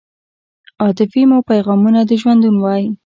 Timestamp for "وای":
2.59-2.83